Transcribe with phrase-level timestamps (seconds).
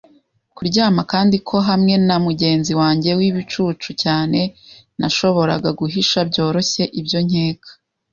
[0.55, 4.39] kuryama kandi ko hamwe na mugenzi wanjye wibicucu cyane
[4.99, 7.69] nashoboraga guhisha byoroshye ibyo nkeka